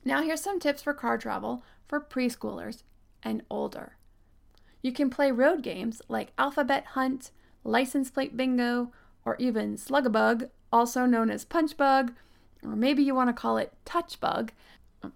Now, 0.05 0.22
here's 0.22 0.41
some 0.41 0.62
tips 0.62 0.81
for 0.81 0.93
car 0.93 1.17
travel 1.17 1.62
for 1.89 2.00
preschoolers 2.00 2.84
and 3.22 3.43
older. 3.50 3.98
You 4.81 4.93
can 4.93 5.10
play 5.10 5.31
road 5.31 5.62
games 5.62 6.01
like 6.07 6.31
Alphabet 6.38 6.86
Hunt, 6.91 7.31
License 7.65 8.10
Plate 8.10 8.38
Bingo, 8.38 8.93
or 9.25 9.36
even 9.39 9.75
Slug-a-Bug 9.75 10.50
also 10.71 11.05
known 11.05 11.29
as 11.29 11.45
punch 11.45 11.77
bug, 11.77 12.13
or 12.63 12.75
maybe 12.75 13.03
you 13.03 13.15
want 13.15 13.29
to 13.29 13.33
call 13.33 13.57
it 13.57 13.74
touch 13.86 14.19
bug. 14.19 14.51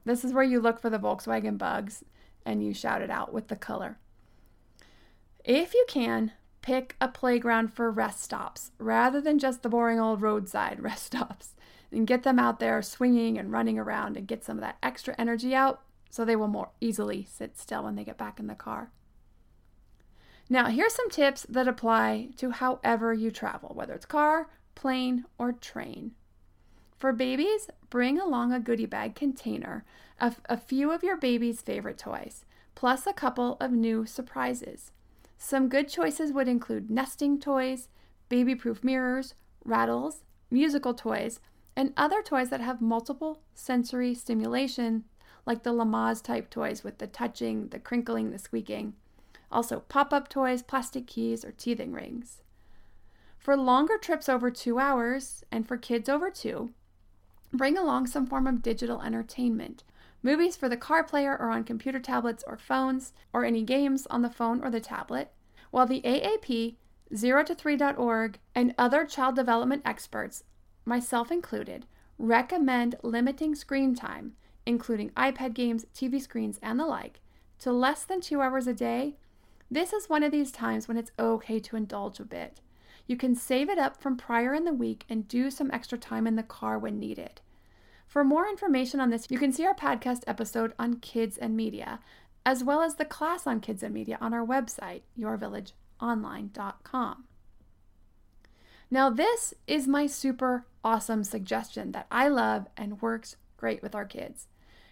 This 0.05 0.23
is 0.23 0.33
where 0.33 0.43
you 0.43 0.59
look 0.59 0.79
for 0.79 0.89
the 0.89 0.99
Volkswagen 0.99 1.57
bugs 1.57 2.03
and 2.45 2.63
you 2.63 2.73
shout 2.73 3.01
it 3.01 3.09
out 3.09 3.33
with 3.33 3.47
the 3.47 3.55
color. 3.55 3.97
If 5.43 5.73
you 5.73 5.85
can, 5.87 6.31
pick 6.61 6.95
a 7.01 7.07
playground 7.07 7.73
for 7.73 7.89
rest 7.91 8.23
stops 8.23 8.71
rather 8.77 9.19
than 9.19 9.39
just 9.39 9.63
the 9.63 9.69
boring 9.69 9.99
old 9.99 10.21
roadside 10.21 10.79
rest 10.83 11.05
stops 11.05 11.55
and 11.91 12.07
get 12.07 12.23
them 12.23 12.39
out 12.39 12.59
there 12.59 12.81
swinging 12.81 13.37
and 13.37 13.51
running 13.51 13.77
around 13.77 14.15
and 14.15 14.27
get 14.27 14.43
some 14.43 14.57
of 14.57 14.61
that 14.61 14.77
extra 14.81 15.15
energy 15.17 15.53
out 15.53 15.81
so 16.09 16.23
they 16.23 16.35
will 16.35 16.47
more 16.47 16.69
easily 16.79 17.25
sit 17.29 17.57
still 17.57 17.83
when 17.83 17.95
they 17.95 18.03
get 18.03 18.17
back 18.17 18.39
in 18.39 18.47
the 18.47 18.55
car. 18.55 18.91
Now, 20.49 20.65
here's 20.65 20.93
some 20.93 21.09
tips 21.09 21.45
that 21.47 21.67
apply 21.67 22.29
to 22.37 22.51
however 22.51 23.13
you 23.13 23.31
travel, 23.31 23.71
whether 23.73 23.93
it's 23.93 24.05
car, 24.05 24.49
plane, 24.75 25.25
or 25.37 25.51
train. 25.51 26.11
For 26.97 27.11
babies, 27.11 27.69
bring 27.89 28.19
along 28.19 28.53
a 28.53 28.59
goodie 28.59 28.85
bag 28.85 29.15
container 29.15 29.83
of 30.19 30.39
a 30.45 30.57
few 30.57 30.91
of 30.91 31.03
your 31.03 31.17
baby's 31.17 31.61
favorite 31.61 31.97
toys, 31.97 32.45
plus 32.75 33.07
a 33.07 33.13
couple 33.13 33.57
of 33.59 33.71
new 33.71 34.05
surprises. 34.05 34.91
Some 35.37 35.67
good 35.67 35.89
choices 35.89 36.31
would 36.31 36.47
include 36.47 36.91
nesting 36.91 37.39
toys, 37.39 37.89
baby 38.29 38.53
proof 38.53 38.83
mirrors, 38.83 39.33
rattles, 39.65 40.23
musical 40.51 40.93
toys, 40.93 41.39
and 41.75 41.93
other 41.97 42.21
toys 42.21 42.49
that 42.49 42.61
have 42.61 42.81
multiple 42.81 43.39
sensory 43.55 44.13
stimulation, 44.13 45.05
like 45.45 45.63
the 45.63 45.73
Lamaze 45.73 46.21
type 46.21 46.49
toys 46.49 46.83
with 46.83 46.99
the 46.99 47.07
touching, 47.07 47.69
the 47.69 47.79
crinkling, 47.79 48.29
the 48.29 48.37
squeaking. 48.37 48.93
Also, 49.51 49.81
pop 49.89 50.13
up 50.13 50.29
toys, 50.29 50.61
plastic 50.61 51.07
keys, 51.07 51.43
or 51.43 51.51
teething 51.51 51.91
rings. 51.91 52.41
For 53.41 53.57
longer 53.57 53.97
trips 53.97 54.29
over 54.29 54.51
two 54.51 54.77
hours 54.77 55.43
and 55.51 55.67
for 55.67 55.75
kids 55.75 56.07
over 56.07 56.29
two, 56.29 56.69
bring 57.51 57.75
along 57.75 58.05
some 58.05 58.27
form 58.27 58.45
of 58.45 58.61
digital 58.61 59.01
entertainment. 59.01 59.83
Movies 60.21 60.55
for 60.55 60.69
the 60.69 60.77
car 60.77 61.03
player 61.03 61.35
or 61.39 61.49
on 61.49 61.63
computer 61.63 61.99
tablets 61.99 62.43
or 62.45 62.55
phones, 62.55 63.13
or 63.33 63.43
any 63.43 63.63
games 63.63 64.05
on 64.11 64.21
the 64.21 64.29
phone 64.29 64.63
or 64.63 64.69
the 64.69 64.79
tablet. 64.79 65.31
While 65.71 65.87
the 65.87 66.03
AAP, 66.03 66.75
0 67.15 67.43
to 67.45 67.55
3.org, 67.55 68.37
and 68.53 68.75
other 68.77 69.05
child 69.05 69.35
development 69.35 69.81
experts, 69.85 70.43
myself 70.85 71.31
included, 71.31 71.87
recommend 72.19 72.93
limiting 73.01 73.55
screen 73.55 73.95
time, 73.95 74.33
including 74.67 75.09
iPad 75.17 75.55
games, 75.55 75.87
TV 75.95 76.21
screens, 76.21 76.59
and 76.61 76.79
the 76.79 76.85
like, 76.85 77.21
to 77.57 77.71
less 77.71 78.03
than 78.03 78.21
two 78.21 78.39
hours 78.39 78.67
a 78.67 78.73
day. 78.75 79.15
This 79.71 79.93
is 79.93 80.07
one 80.07 80.21
of 80.21 80.31
these 80.31 80.51
times 80.51 80.87
when 80.87 80.97
it's 80.97 81.11
okay 81.17 81.59
to 81.61 81.75
indulge 81.75 82.19
a 82.19 82.23
bit. 82.23 82.61
You 83.07 83.17
can 83.17 83.35
save 83.35 83.69
it 83.69 83.77
up 83.77 84.01
from 84.01 84.17
prior 84.17 84.53
in 84.53 84.65
the 84.65 84.73
week 84.73 85.05
and 85.09 85.27
do 85.27 85.51
some 85.51 85.71
extra 85.71 85.97
time 85.97 86.27
in 86.27 86.35
the 86.35 86.43
car 86.43 86.77
when 86.79 86.99
needed. 86.99 87.41
For 88.07 88.23
more 88.23 88.47
information 88.47 88.99
on 88.99 89.09
this, 89.09 89.27
you 89.29 89.37
can 89.37 89.53
see 89.53 89.65
our 89.65 89.73
podcast 89.73 90.23
episode 90.27 90.73
on 90.77 90.95
kids 90.95 91.37
and 91.37 91.55
media, 91.55 92.01
as 92.45 92.63
well 92.63 92.81
as 92.81 92.95
the 92.95 93.05
class 93.05 93.47
on 93.47 93.61
kids 93.61 93.83
and 93.83 93.93
media 93.93 94.17
on 94.19 94.33
our 94.33 94.45
website, 94.45 95.01
yourvillageonline.com. 95.17 97.23
Now, 98.93 99.09
this 99.09 99.53
is 99.67 99.87
my 99.87 100.07
super 100.07 100.65
awesome 100.83 101.23
suggestion 101.23 101.93
that 101.93 102.07
I 102.11 102.27
love 102.27 102.67
and 102.75 103.01
works 103.01 103.37
great 103.55 103.81
with 103.81 103.95
our 103.95 104.03
kids. 104.03 104.47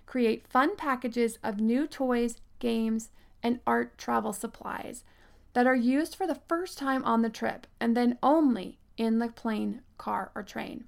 Create 0.05 0.47
fun 0.47 0.77
packages 0.77 1.37
of 1.43 1.59
new 1.59 1.87
toys, 1.87 2.37
games, 2.59 3.09
and 3.43 3.59
art 3.67 3.97
travel 3.97 4.31
supplies 4.31 5.03
that 5.53 5.67
are 5.67 5.75
used 5.75 6.15
for 6.15 6.27
the 6.27 6.39
first 6.47 6.77
time 6.77 7.03
on 7.05 7.21
the 7.21 7.29
trip 7.29 7.67
and 7.79 7.95
then 7.95 8.17
only 8.21 8.77
in 8.97 9.19
the 9.19 9.29
plane, 9.29 9.81
car, 9.97 10.31
or 10.35 10.43
train. 10.43 10.85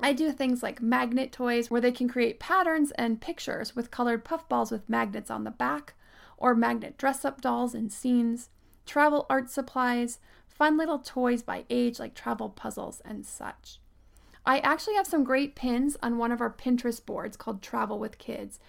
I 0.00 0.12
do 0.12 0.30
things 0.30 0.62
like 0.62 0.80
magnet 0.80 1.32
toys 1.32 1.70
where 1.70 1.80
they 1.80 1.90
can 1.90 2.08
create 2.08 2.38
patterns 2.38 2.92
and 2.92 3.20
pictures 3.20 3.74
with 3.74 3.90
colored 3.90 4.24
puffballs 4.24 4.70
with 4.70 4.88
magnets 4.88 5.30
on 5.30 5.44
the 5.44 5.50
back, 5.50 5.94
or 6.36 6.54
magnet 6.54 6.96
dress 6.96 7.24
up 7.24 7.40
dolls 7.40 7.74
and 7.74 7.92
scenes, 7.92 8.50
travel 8.86 9.26
art 9.28 9.50
supplies, 9.50 10.20
fun 10.46 10.76
little 10.76 10.98
toys 10.98 11.42
by 11.42 11.64
age 11.68 11.98
like 11.98 12.14
travel 12.14 12.48
puzzles 12.48 13.02
and 13.04 13.26
such. 13.26 13.80
I 14.46 14.60
actually 14.60 14.94
have 14.94 15.06
some 15.06 15.24
great 15.24 15.56
pins 15.56 15.96
on 16.02 16.16
one 16.16 16.32
of 16.32 16.40
our 16.40 16.50
Pinterest 16.50 17.04
boards 17.04 17.36
called 17.36 17.60
Travel 17.60 17.98
with 17.98 18.18
Kids 18.18 18.60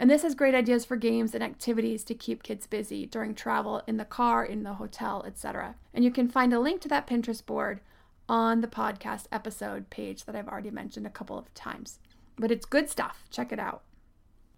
and 0.00 0.10
this 0.10 0.22
has 0.22 0.34
great 0.34 0.54
ideas 0.54 0.86
for 0.86 0.96
games 0.96 1.34
and 1.34 1.44
activities 1.44 2.04
to 2.04 2.14
keep 2.14 2.42
kids 2.42 2.66
busy 2.66 3.04
during 3.04 3.34
travel 3.34 3.82
in 3.86 3.98
the 3.98 4.06
car, 4.06 4.42
in 4.42 4.62
the 4.62 4.72
hotel, 4.72 5.22
etc. 5.26 5.74
And 5.92 6.02
you 6.02 6.10
can 6.10 6.26
find 6.26 6.54
a 6.54 6.58
link 6.58 6.80
to 6.80 6.88
that 6.88 7.06
Pinterest 7.06 7.44
board 7.44 7.80
on 8.26 8.62
the 8.62 8.66
podcast 8.66 9.26
episode 9.30 9.90
page 9.90 10.24
that 10.24 10.34
I've 10.34 10.48
already 10.48 10.70
mentioned 10.70 11.06
a 11.06 11.10
couple 11.10 11.36
of 11.36 11.52
times. 11.52 11.98
But 12.38 12.50
it's 12.50 12.64
good 12.64 12.88
stuff. 12.88 13.24
Check 13.28 13.52
it 13.52 13.58
out. 13.58 13.82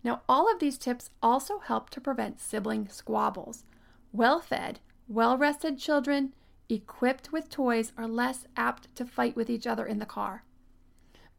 Now, 0.05 0.23
all 0.29 0.49
of 0.49 0.61
these 0.61 0.79
tips 0.79 1.11
also 1.21 1.59
help 1.59 1.91
to 1.91 2.01
prevent 2.01 2.41
sibling 2.41 2.87
squabbles. 2.87 3.65
Well 4.13 4.39
fed, 4.39 4.79
well 5.09 5.37
rested 5.37 5.77
children 5.77 6.35
equipped 6.69 7.33
with 7.33 7.51
toys 7.51 7.91
are 7.99 8.07
less 8.07 8.47
apt 8.57 8.95
to 8.95 9.05
fight 9.05 9.35
with 9.35 9.51
each 9.51 9.67
other 9.67 9.87
in 9.87 9.99
the 9.99 10.07
car. 10.07 10.45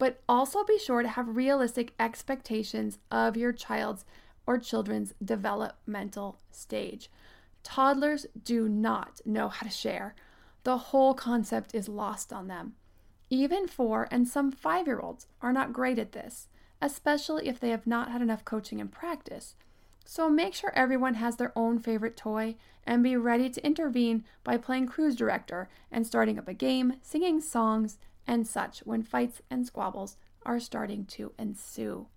But 0.04 0.20
also 0.28 0.66
be 0.66 0.78
sure 0.78 1.02
to 1.02 1.08
have 1.08 1.38
realistic 1.38 1.94
expectations 1.98 3.00
of 3.10 3.38
your 3.38 3.54
child's 3.54 4.04
or 4.46 4.58
children's 4.58 5.14
developmental 5.24 6.40
stage. 6.52 7.10
Toddlers 7.64 8.26
do 8.44 8.68
not 8.68 9.22
know 9.26 9.48
how 9.48 9.66
to 9.66 9.72
share. 9.72 10.14
The 10.66 10.78
whole 10.78 11.14
concept 11.14 11.74
is 11.74 11.88
lost 11.88 12.34
on 12.34 12.50
them. 12.50 12.74
Even 13.30 13.66
four 13.66 14.10
and 14.12 14.28
some 14.28 14.52
five 14.52 14.88
year 14.88 15.00
olds 15.00 15.26
are 15.42 15.54
not 15.54 15.72
great 15.72 15.98
at 15.98 16.12
this, 16.12 16.50
especially 16.82 17.48
if 17.48 17.62
they 17.62 17.70
have 17.70 17.88
not 17.88 18.12
had 18.12 18.22
enough 18.22 18.44
coaching 18.44 18.82
and 18.82 18.92
practice. 18.92 19.56
So 20.04 20.30
make 20.30 20.54
sure 20.54 20.74
everyone 20.76 21.14
has 21.14 21.38
their 21.38 21.58
own 21.58 21.80
favorite 21.80 22.18
toy 22.18 22.56
and 22.86 23.04
be 23.04 23.16
ready 23.16 23.50
to 23.52 23.66
intervene 23.66 24.26
by 24.44 24.58
playing 24.58 24.88
cruise 24.88 25.16
director 25.16 25.70
and 25.90 26.06
starting 26.06 26.38
up 26.38 26.50
a 26.50 26.54
game, 26.54 26.96
singing 27.02 27.40
songs, 27.40 28.00
and 28.28 28.48
such 28.48 28.80
when 28.80 29.04
fights 29.04 29.42
and 29.50 29.66
squabbles 29.66 30.18
are 30.46 30.60
starting 30.60 31.06
to 31.06 31.34
ensue. 31.38 32.08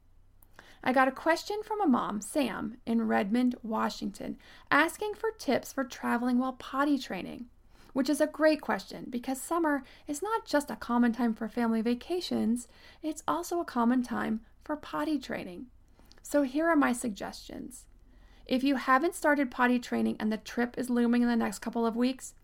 I 0.83 0.93
got 0.93 1.09
a 1.09 1.13
question 1.13 1.63
from 1.65 1.81
a 1.81 1.87
mom, 1.87 2.21
Sam, 2.21 2.77
in 2.87 3.09
Redmond, 3.09 3.57
Washington, 3.63 4.37
asking 4.71 5.15
for 5.15 5.31
tips 5.31 5.73
for 5.73 5.85
traveling 5.85 6.39
while 6.39 6.53
potty 6.53 6.99
training, 6.99 7.47
which 7.93 8.09
is 8.09 8.21
a 8.21 8.27
great 8.27 8.61
question 8.61 9.07
because 9.11 9.41
summer 9.41 9.83
is 10.07 10.23
not 10.23 10.45
just 10.45 10.71
a 10.71 10.77
common 10.77 11.13
time 11.13 11.35
for 11.35 11.49
family 11.49 11.83
vacations, 11.83 12.69
it's 13.03 13.23
also 13.27 13.59
a 13.59 13.65
common 13.65 14.03
time 14.03 14.41
for 14.63 14.77
potty 14.77 15.19
training. 15.19 15.67
So 16.23 16.43
here 16.43 16.69
are 16.69 16.77
my 16.77 16.93
suggestions. 16.93 17.87
If 18.47 18.63
you 18.63 18.77
haven't 18.77 19.15
started 19.15 19.51
potty 19.51 19.79
training 19.79 20.17
and 20.21 20.33
the 20.33 20.37
trip 20.37 20.77
is 20.79 20.91
looming 20.91 21.23
in 21.23 21.29
the 21.29 21.37
next 21.37 21.59
couple 21.59 21.85
of 21.85 21.97
weeks, 21.97 22.35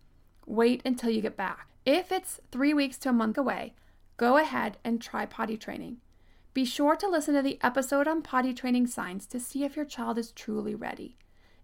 wait 0.45 0.81
until 0.85 1.09
you 1.09 1.21
get 1.21 1.37
back. 1.37 1.67
If 1.85 2.11
it's 2.11 2.39
three 2.51 2.73
weeks 2.73 2.97
to 2.99 3.09
a 3.09 3.13
month 3.13 3.37
away, 3.37 3.73
go 4.17 4.37
ahead 4.37 4.77
and 4.83 5.01
try 5.01 5.25
potty 5.25 5.57
training. 5.57 5.97
Be 6.53 6.65
sure 6.65 6.95
to 6.95 7.09
listen 7.09 7.33
to 7.33 7.41
the 7.41 7.59
episode 7.61 8.07
on 8.07 8.21
potty 8.21 8.53
training 8.53 8.87
signs 8.87 9.25
to 9.27 9.39
see 9.39 9.63
if 9.63 9.75
your 9.75 9.85
child 9.85 10.17
is 10.17 10.31
truly 10.31 10.75
ready. 10.75 11.17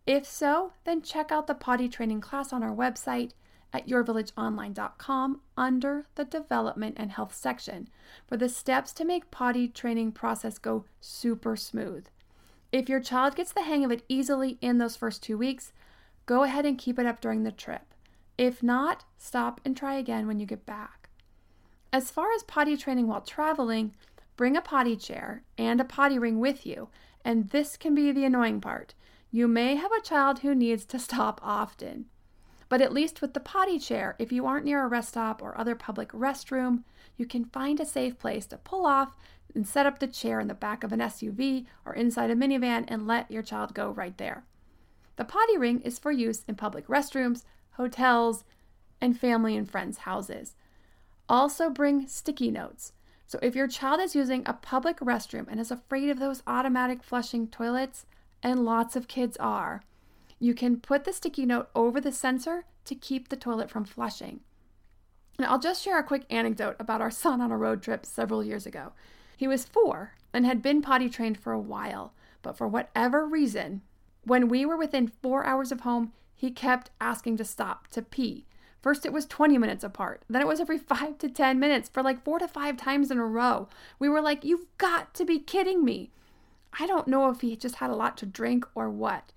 If 0.05 0.25
so, 0.25 0.74
then 0.83 1.01
check 1.01 1.31
out 1.31 1.45
the 1.48 1.53
potty 1.53 1.88
training 1.88 2.21
class 2.21 2.51
on 2.51 2.63
our 2.63 2.75
website 2.75 3.31
at 3.71 3.88
yourvillageonline.com 3.88 5.41
under 5.55 6.07
the 6.15 6.25
development 6.25 6.95
and 6.98 7.12
health 7.12 7.36
section 7.36 7.88
for 8.27 8.36
the 8.36 8.50
steps 8.50 8.91
to 8.93 9.05
make 9.05 9.29
potty 9.29 9.67
training 9.67 10.12
process 10.12 10.57
go 10.57 10.86
super 11.00 11.55
smooth. 11.55 12.07
If 12.71 12.89
your 12.89 13.00
child 13.00 13.36
gets 13.36 13.51
the 13.51 13.63
hang 13.63 13.86
of 13.86 13.91
it 13.91 14.03
easily 14.09 14.57
in 14.62 14.79
those 14.79 14.95
first 14.95 15.21
2 15.24 15.38
weeks, 15.38 15.71
go 16.25 16.43
ahead 16.43 16.65
and 16.65 16.77
keep 16.77 16.98
it 16.98 17.05
up 17.05 17.21
during 17.21 17.43
the 17.43 17.51
trip. 17.51 17.93
If 18.39 18.63
not, 18.63 19.03
stop 19.17 19.62
and 19.63 19.77
try 19.77 19.96
again 19.96 20.25
when 20.25 20.39
you 20.39 20.48
get 20.48 20.65
back. 20.65 21.10
As 21.93 22.10
far 22.10 22.31
as 22.34 22.43
potty 22.43 22.75
training 22.77 23.08
while 23.08 23.22
traveling, 23.22 23.93
Bring 24.39 24.55
a 24.55 24.62
potty 24.62 24.96
chair 24.96 25.43
and 25.58 25.81
a 25.81 25.84
potty 25.84 26.17
ring 26.17 26.39
with 26.39 26.65
you, 26.65 26.88
and 27.25 27.50
this 27.50 27.75
can 27.75 27.93
be 27.93 28.10
the 28.13 28.24
annoying 28.24 28.62
part. 28.62 28.93
You 29.31 29.50
may 29.50 29.75
have 29.75 29.91
a 29.91 30.01
child 30.01 30.39
who 30.39 30.55
needs 30.55 30.86
to 30.86 30.98
stop 31.08 31.41
often. 31.43 32.05
But 32.69 32.79
at 32.79 32.93
least 32.93 33.22
with 33.22 33.34
the 33.34 33.41
potty 33.41 33.77
chair, 33.79 34.15
if 34.17 34.31
you 34.31 34.46
aren't 34.46 34.63
near 34.63 34.81
a 34.81 34.88
rest 34.88 35.10
stop 35.10 35.41
or 35.41 35.58
other 35.58 35.75
public 35.75 36.13
restroom, 36.13 36.86
you 37.17 37.25
can 37.25 37.51
find 37.51 37.81
a 37.81 37.86
safe 37.86 38.17
place 38.17 38.46
to 38.46 38.58
pull 38.58 38.86
off 38.86 39.13
and 39.53 39.67
set 39.67 39.86
up 39.86 40.00
the 40.00 40.08
chair 40.08 40.39
in 40.39 40.48
the 40.48 40.53
back 40.53 40.86
of 40.86 40.93
an 40.93 41.01
SUV 41.01 41.65
or 41.84 41.93
inside 41.93 42.31
a 42.31 42.36
minivan 42.36 42.86
and 42.88 43.05
let 43.05 43.29
your 43.29 43.43
child 43.43 43.74
go 43.74 43.89
right 43.89 44.17
there. 44.17 44.46
The 45.17 45.25
potty 45.25 45.58
ring 45.58 45.81
is 45.81 46.00
for 46.00 46.13
use 46.13 46.46
in 46.48 46.55
public 46.55 46.88
restrooms, 46.88 47.43
hotels, 47.79 48.43
and 49.00 49.17
family 49.17 49.55
and 49.55 49.71
friends' 49.71 50.00
houses. 50.00 50.55
Also, 51.29 51.69
bring 51.69 52.05
sticky 52.07 52.51
notes. 52.51 52.91
So 53.25 53.39
if 53.41 53.55
your 53.55 53.67
child 53.67 54.01
is 54.01 54.15
using 54.15 54.43
a 54.45 54.53
public 54.53 55.00
restroom 55.00 55.48
and 55.50 55.59
is 55.59 55.71
afraid 55.71 56.09
of 56.09 56.19
those 56.19 56.43
automatic 56.45 57.01
flushing 57.01 57.48
toilets, 57.48 58.05
and 58.44 58.65
lots 58.65 58.98
of 58.98 59.07
kids 59.07 59.37
are, 59.37 59.81
you 60.39 60.53
can 60.53 60.79
put 60.79 61.05
the 61.05 61.13
sticky 61.13 61.46
note 61.46 61.70
over 61.74 62.01
the 62.01 62.11
sensor 62.11 62.65
to 62.85 62.96
keep 62.96 63.29
the 63.29 63.37
toilet 63.37 63.70
from 63.70 63.85
flushing. 63.85 64.42
And 65.37 65.48
I'll 65.48 65.59
just 65.59 65.81
share 65.81 65.98
a 65.98 66.03
quick 66.03 66.25
anecdote 66.29 66.75
about 66.79 67.01
our 67.01 67.11
son 67.11 67.39
on 67.39 67.51
a 67.51 67.57
road 67.57 67.81
trip 67.81 68.05
several 68.05 68.44
years 68.44 68.65
ago. 68.65 68.92
He 69.37 69.48
was 69.48 69.65
four 69.65 70.15
and 70.33 70.46
had 70.46 70.61
been 70.61 70.81
potty 70.81 71.09
trained 71.09 71.37
for 71.37 71.53
a 71.53 71.59
while, 71.59 72.13
but 72.42 72.57
for 72.57 72.68
whatever 72.68 73.25
reason, 73.25 73.81
when 74.24 74.50
we 74.50 74.65
were 74.65 74.75
within 74.75 75.07
four 75.07 75.46
hours 75.46 75.72
of 75.72 75.81
home, 75.81 76.11
he 76.39 76.49
kept 76.49 76.89
asking 76.99 77.37
to 77.37 77.43
stop 77.45 77.87
to 77.89 78.01
pee 78.01 78.45
First, 78.81 79.05
it 79.05 79.11
was 79.11 79.25
20 79.25 79.57
minutes 79.57 79.83
apart. 79.83 80.23
Then 80.29 80.41
it 80.41 80.47
was 80.47 80.59
every 80.59 80.77
five 80.93 81.17
to 81.19 81.29
10 81.29 81.59
minutes 81.59 81.89
for 81.89 82.01
like 82.01 82.23
four 82.23 82.39
to 82.39 82.47
five 82.47 82.77
times 82.77 83.11
in 83.11 83.17
a 83.17 83.25
row. 83.25 83.67
We 83.97 84.09
were 84.09 84.21
like, 84.21 84.45
You've 84.45 84.65
got 84.77 85.13
to 85.15 85.25
be 85.25 85.39
kidding 85.39 85.83
me. 85.83 86.11
I 86.79 86.85
don't 86.85 87.07
know 87.07 87.29
if 87.29 87.41
he 87.41 87.55
just 87.55 87.75
had 87.75 87.89
a 87.89 87.95
lot 87.95 88.15
to 88.17 88.25
drink 88.25 88.65
or 88.75 88.89
what. 88.89 89.31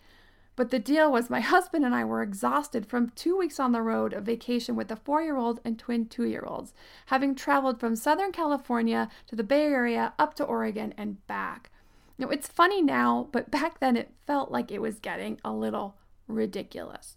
But 0.55 0.71
the 0.71 0.79
deal 0.79 1.11
was, 1.11 1.31
my 1.31 1.41
husband 1.55 1.85
and 1.85 1.95
I 1.95 2.05
were 2.05 2.23
exhausted 2.23 2.87
from 2.87 3.11
two 3.11 3.37
weeks 3.37 3.59
on 3.59 3.73
the 3.73 3.83
road 3.83 4.13
of 4.13 4.25
vacation 4.25 4.77
with 4.77 4.91
a 4.91 4.97
four 4.97 5.23
year 5.23 5.37
old 5.37 5.61
and 5.65 5.79
twin 5.79 6.07
two 6.07 6.25
year 6.25 6.45
olds, 6.47 6.73
having 7.07 7.35
traveled 7.35 7.81
from 7.81 7.97
Southern 7.97 8.33
California 8.33 9.09
to 9.27 9.35
the 9.35 9.45
Bay 9.45 9.65
Area 9.65 10.13
up 10.19 10.35
to 10.35 10.45
Oregon 10.45 10.95
and 10.97 11.27
back. 11.27 11.71
Now, 12.19 12.29
it's 12.29 12.47
funny 12.47 12.83
now, 12.83 13.29
but 13.33 13.51
back 13.51 13.81
then 13.81 13.97
it 13.97 14.13
felt 14.27 14.53
like 14.53 14.71
it 14.71 14.81
was 14.81 15.01
getting 15.01 15.41
a 15.45 15.53
little 15.53 15.97
ridiculous. 16.33 17.17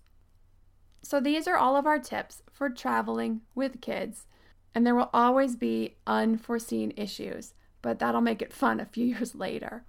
So, 1.02 1.20
these 1.20 1.48
are 1.48 1.58
all 1.58 1.76
of 1.76 1.86
our 1.86 2.00
tips 2.00 2.42
for 2.52 2.70
traveling 2.70 3.42
with 3.54 3.82
kids. 3.82 4.26
And 4.74 4.86
there 4.86 4.96
will 4.96 5.10
always 5.14 5.56
be 5.56 5.96
unforeseen 6.06 6.92
issues, 6.98 7.54
but 7.82 8.00
that'll 8.00 8.22
make 8.22 8.42
it 8.42 8.52
fun 8.52 8.80
a 8.80 8.86
few 8.86 9.06
years 9.14 9.36
later. 9.36 9.86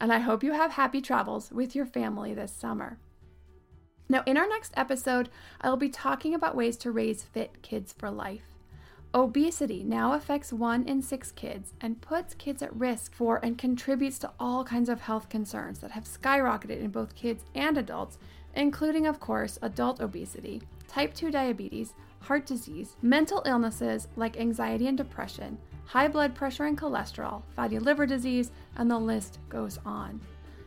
And 0.00 0.12
I 0.12 0.18
hope 0.18 0.42
you 0.42 0.52
have 0.52 0.72
happy 0.72 1.00
travels 1.00 1.50
with 1.50 1.74
your 1.74 1.86
family 1.86 2.34
this 2.34 2.52
summer. 2.52 2.98
Now, 4.08 4.22
in 4.26 4.36
our 4.36 4.46
next 4.48 4.72
episode, 4.76 5.28
I 5.60 5.70
will 5.70 5.76
be 5.76 5.88
talking 5.88 6.34
about 6.34 6.56
ways 6.56 6.76
to 6.78 6.90
raise 6.90 7.22
fit 7.22 7.62
kids 7.62 7.92
for 7.92 8.10
life. 8.10 8.54
Obesity 9.14 9.84
now 9.84 10.12
affects 10.12 10.52
one 10.52 10.82
in 10.84 11.00
six 11.00 11.30
kids 11.30 11.72
and 11.80 12.00
puts 12.00 12.34
kids 12.34 12.62
at 12.62 12.74
risk 12.76 13.14
for 13.14 13.38
and 13.44 13.56
contributes 13.56 14.18
to 14.18 14.32
all 14.40 14.64
kinds 14.64 14.88
of 14.88 15.02
health 15.02 15.28
concerns 15.28 15.78
that 15.78 15.92
have 15.92 16.04
skyrocketed 16.04 16.80
in 16.80 16.90
both 16.90 17.14
kids 17.14 17.44
and 17.54 17.78
adults 17.78 18.18
including, 18.56 19.06
of 19.06 19.20
course, 19.20 19.58
adult 19.62 20.00
obesity, 20.00 20.62
type 20.88 21.14
2 21.14 21.30
diabetes, 21.30 21.94
heart 22.20 22.46
disease, 22.46 22.96
mental 23.02 23.42
illnesses 23.46 24.08
like 24.16 24.38
anxiety 24.38 24.86
and 24.86 24.96
depression, 24.96 25.58
high 25.84 26.08
blood 26.08 26.34
pressure 26.34 26.64
and 26.64 26.78
cholesterol, 26.78 27.42
fatty 27.54 27.78
liver 27.78 28.06
disease, 28.06 28.50
and 28.76 28.90
the 28.90 28.98
list 28.98 29.38
goes 29.48 29.78
on. 29.84 30.20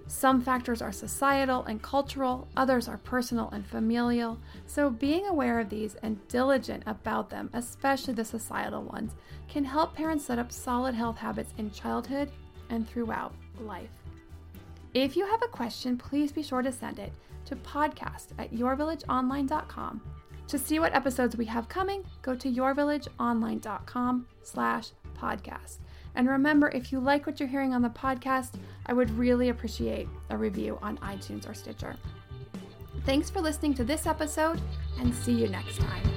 Some 0.07 0.41
factors 0.41 0.81
are 0.81 0.93
societal 0.93 1.65
and 1.65 1.81
cultural, 1.81 2.47
others 2.55 2.87
are 2.87 2.97
personal 2.97 3.49
and 3.49 3.65
familial. 3.65 4.37
So, 4.65 4.89
being 4.89 5.27
aware 5.27 5.59
of 5.59 5.69
these 5.69 5.95
and 5.95 6.25
diligent 6.29 6.83
about 6.85 7.29
them, 7.29 7.49
especially 7.53 8.13
the 8.13 8.23
societal 8.23 8.83
ones, 8.83 9.15
can 9.49 9.65
help 9.65 9.95
parents 9.95 10.25
set 10.25 10.39
up 10.39 10.51
solid 10.51 10.95
health 10.95 11.17
habits 11.17 11.53
in 11.57 11.71
childhood 11.71 12.31
and 12.69 12.87
throughout 12.87 13.33
life. 13.59 13.89
If 14.93 15.17
you 15.17 15.25
have 15.25 15.43
a 15.43 15.47
question, 15.47 15.97
please 15.97 16.31
be 16.31 16.41
sure 16.41 16.61
to 16.61 16.71
send 16.71 16.99
it 16.99 17.11
to 17.47 17.55
podcast 17.55 18.27
at 18.37 18.53
yourvillageonline.com. 18.53 20.01
To 20.47 20.57
see 20.57 20.79
what 20.79 20.95
episodes 20.95 21.35
we 21.35 21.45
have 21.45 21.67
coming, 21.67 22.05
go 22.21 22.33
to 22.35 22.49
yourvillageonline.com 22.49 24.27
slash 24.43 24.91
podcast. 25.17 25.79
And 26.15 26.29
remember, 26.29 26.69
if 26.69 26.91
you 26.91 26.99
like 26.99 27.25
what 27.25 27.39
you're 27.39 27.49
hearing 27.49 27.73
on 27.73 27.81
the 27.81 27.89
podcast, 27.89 28.53
I 28.85 28.93
would 28.93 29.11
really 29.11 29.49
appreciate 29.49 30.07
a 30.29 30.37
review 30.37 30.79
on 30.81 30.97
iTunes 30.99 31.49
or 31.49 31.53
Stitcher. 31.53 31.95
Thanks 33.05 33.29
for 33.29 33.41
listening 33.41 33.73
to 33.75 33.83
this 33.83 34.07
episode, 34.07 34.61
and 34.99 35.13
see 35.13 35.33
you 35.33 35.47
next 35.47 35.77
time. 35.77 36.16